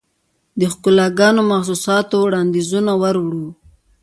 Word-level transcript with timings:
دښکالوګانو، 0.59 1.41
محسوساتووړاندیزونه 1.49 2.93
وروړو 3.01 3.47